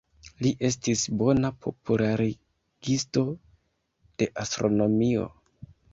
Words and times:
Li 0.43 0.51
estis 0.69 1.03
bona 1.19 1.51
popularigisto 1.65 3.25
de 4.23 4.29
astronomio. 4.45 5.29